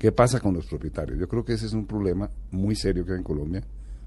[0.00, 1.18] ¿Qué pasa con los propietarios?
[1.18, 3.62] Yo creo que ese es un problema muy serio que hay en Colombia,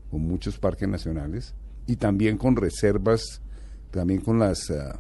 [0.10, 1.54] con muchos parques nacionales
[1.86, 3.44] y también con reservas,
[3.92, 5.00] también con las ah,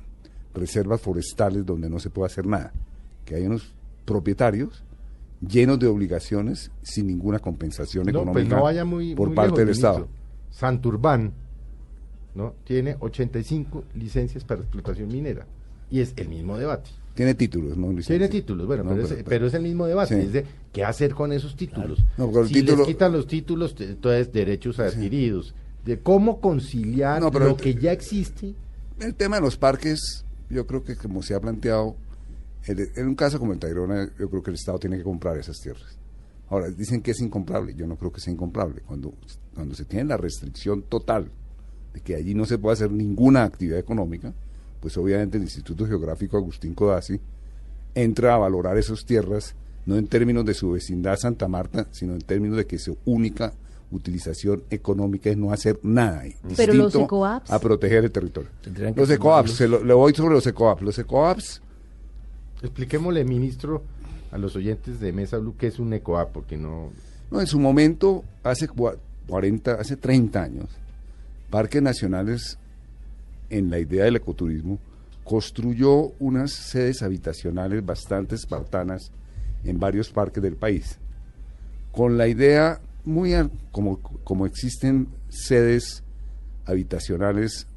[0.53, 2.71] reservas forestales donde no se puede hacer nada.
[3.25, 3.73] Que hay unos
[4.05, 4.83] propietarios
[5.41, 9.47] llenos de obligaciones sin ninguna compensación No, pues económica no vaya muy, por muy parte
[9.47, 9.89] lejos, del ministro.
[9.89, 10.07] Estado.
[10.51, 11.33] Santurbán
[12.35, 12.53] ¿no?
[12.65, 15.47] tiene 85 licencias para explotación minera.
[15.93, 16.89] Y es el mismo debate.
[17.13, 17.83] Tiene títulos, ¿no?
[17.89, 18.29] Tiene licencia?
[18.29, 20.19] títulos, bueno, No, pero, es, pero es el mismo debate.
[20.19, 20.25] Sí.
[20.25, 22.03] Es de qué hacer con esos títulos.
[22.17, 25.53] No, si título- les quitan los títulos, entonces derechos adquiridos.
[25.85, 28.55] De cómo conciliar No, pero lo el- que ya existe.
[28.99, 31.95] El tema de los parques, yo creo que como se ha planteado,
[32.65, 35.37] en, en un caso como el Tayrona, yo creo que el Estado tiene que comprar
[35.37, 35.95] esas tierras.
[36.49, 38.81] Ahora, dicen que es incomprable, yo no creo que sea incomprable.
[38.87, 39.13] Cuando,
[39.53, 41.29] cuando se tiene la restricción total
[41.93, 44.33] de que allí no se puede hacer ninguna actividad económica,
[44.83, 47.17] pues obviamente el Instituto Geográfico Agustín Codazzi
[47.95, 52.19] entra a valorar esas tierras, no en términos de su vecindad Santa Marta, sino en
[52.19, 53.53] términos de que su única
[53.91, 57.49] utilización económica es no hacer nada ahí, Pero los distinto ecoapps.
[57.49, 58.49] a proteger el territorio.
[58.93, 59.51] Los ecoapps, firmarlos.
[59.55, 60.81] se lo- le voy sobre los ecoapps.
[60.81, 61.61] Los ecoapps,
[62.61, 63.83] Expliquémosle, ministro,
[64.31, 66.89] a los oyentes de Mesa Blue qué es un ECOA, porque no...
[67.31, 70.65] no, en su momento, hace cua- 40, hace 30 años,
[71.49, 72.57] Parques Nacionales,
[73.57, 74.79] en la idea del ecoturismo,
[75.23, 79.11] construyó unas sedes habitacionales bastante espartanas
[79.63, 80.99] en varios parques del país,
[81.91, 83.33] con la idea muy
[83.71, 86.03] como, como existen sedes
[86.65, 87.67] habitacionales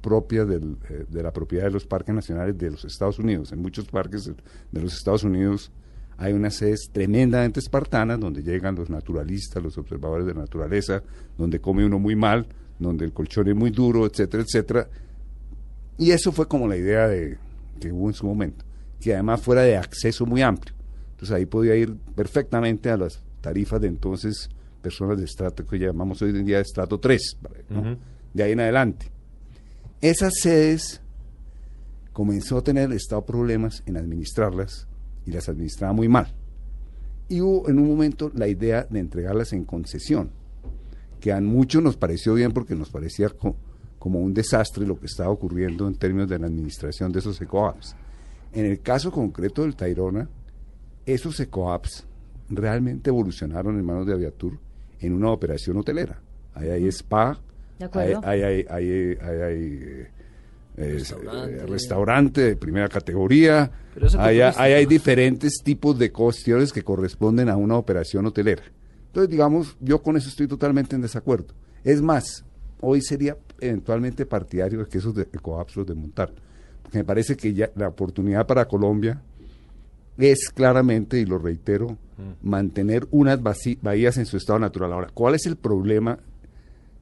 [0.00, 3.52] propias eh, de la propiedad de los parques nacionales de los Estados Unidos.
[3.52, 5.70] En muchos parques de los Estados Unidos
[6.16, 11.02] hay unas sedes tremendamente espartanas donde llegan los naturalistas, los observadores de la naturaleza,
[11.36, 12.46] donde come uno muy mal,
[12.78, 14.88] donde el colchón es muy duro, etcétera, etcétera.
[15.98, 17.36] Y eso fue como la idea de,
[17.80, 18.64] que hubo en su momento,
[19.00, 20.74] que además fuera de acceso muy amplio.
[21.12, 24.48] Entonces ahí podía ir perfectamente a las tarifas de entonces
[24.82, 27.36] personas de estrato que llamamos hoy en día de estrato 3,
[27.70, 27.82] ¿no?
[28.32, 29.06] de ahí en adelante.
[30.00, 31.00] Esas sedes
[32.12, 34.86] comenzó a tener el Estado problemas en administrarlas
[35.26, 36.32] y las administraba muy mal.
[37.28, 40.30] Y hubo en un momento la idea de entregarlas en concesión,
[41.20, 43.56] que a muchos nos pareció bien porque nos parecía co-
[43.98, 47.96] como un desastre lo que estaba ocurriendo en términos de la administración de esos ecoapps.
[48.52, 50.28] En el caso concreto del Tayrona,
[51.04, 52.06] esos ecoapps
[52.48, 54.58] realmente evolucionaron en manos de Aviatur
[55.00, 56.20] en una operación hotelera.
[56.54, 57.38] Ahí hay spa,
[57.78, 58.20] De acuerdo.
[58.24, 60.06] hay, hay, hay, hay- hay- hay,
[60.76, 61.54] eh, Restaurante.
[61.56, 63.70] eh, restaurante de primera categoría,
[64.18, 68.62] hay, hay diferentes tipos de cuestiones que corresponden a una operación hotelera.
[69.08, 71.52] Entonces, digamos, yo con eso estoy totalmente en desacuerdo.
[71.82, 72.44] Es más,
[72.80, 76.32] hoy sería eventualmente partidario de que esos de ecoapps los desmontar.
[76.82, 79.20] Porque me parece que ya la oportunidad para Colombia
[80.16, 81.96] es claramente, y lo reitero,
[82.42, 83.40] mantener unas
[83.82, 84.92] bahías en su estado natural.
[84.92, 86.18] Ahora, ¿cuál es el problema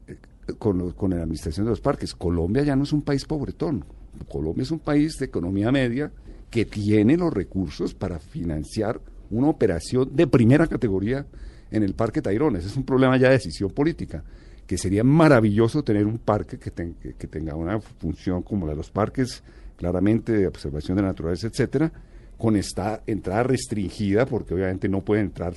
[0.06, 0.16] eh,
[0.58, 2.14] con, los- con la administración de los parques?
[2.14, 3.84] Colombia ya no es un país pobretón.
[4.28, 6.10] Colombia es un país de economía media
[6.50, 9.00] que tiene los recursos para financiar
[9.30, 11.26] una operación de primera categoría
[11.70, 12.58] en el Parque Tayrona.
[12.58, 14.22] Ese es un problema ya de decisión política,
[14.66, 18.90] que sería maravilloso tener un parque que, que- tenga una función como la de los
[18.90, 19.42] parques,
[19.76, 21.92] claramente de observación de la naturaleza, etcétera,
[22.38, 25.54] con esta entrada restringida, porque obviamente no puede entrar,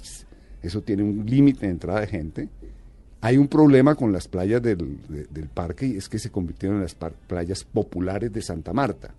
[0.62, 2.50] eso tiene un límite de entrada de gente.
[3.22, 4.78] Hay un problema con las playas del,
[5.09, 9.14] de- del parque y es que se convirtieron en las playas populares de Santa Marta.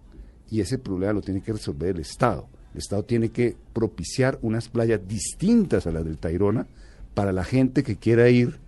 [0.50, 2.46] Y ese problema lo tiene que resolver el Estado.
[2.72, 6.66] El Estado tiene que propiciar unas playas distintas a las del Tayrona
[7.14, 8.58] para la gente que quiera ir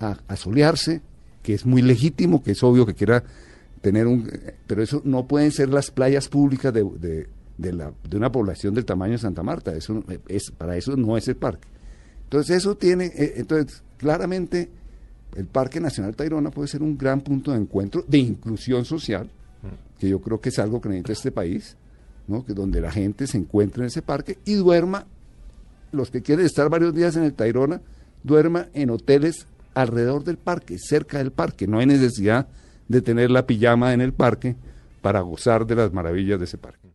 [0.00, 1.02] a, solearse,
[1.42, 3.22] que es muy legítimo, que es obvio que quiera
[3.80, 4.28] tener un...
[4.66, 6.84] Pero eso no pueden ser las playas públicas de,
[7.58, 9.74] de- la, de una población del tamaño de Santa Marta.
[9.74, 11.68] Eso es, para eso no es el parque.
[12.24, 14.70] Entonces eso tiene, eh, entonces claramente
[15.36, 19.28] el Parque Nacional Tayrona puede ser un gran punto de encuentro de inclusión social,
[19.98, 21.76] que yo creo que es algo que necesita este país,
[22.26, 22.44] ¿no?
[22.46, 25.06] que donde la gente se encuentre en ese parque y duerma,
[25.92, 27.82] los que quieren estar varios días en el Tayrona,
[28.22, 29.46] duerma en hoteles
[29.82, 31.66] alrededor del parque, cerca del parque.
[31.66, 32.48] No hay necesidad
[32.88, 34.56] de tener la pijama en el parque
[35.00, 36.89] para gozar de las maravillas de ese parque.